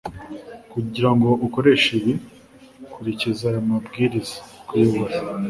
Kugira 0.71 1.09
ngo 1.15 1.29
ukoreshe 1.45 1.89
ibi 1.99 2.13
kurikiza 2.93 3.43
aya 3.49 3.61
mabwiriza 3.67 4.37
(_kuyobora) 4.67 5.15